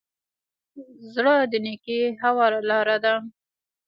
زړه 1.13 1.35
د 1.51 1.53
نېکۍ 1.65 2.01
هواره 2.21 2.59
لاره 2.69 2.97
ده. 3.03 3.13